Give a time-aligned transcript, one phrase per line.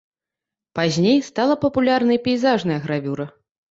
[0.79, 3.33] Пазней стала папулярнай пейзажная гравюра.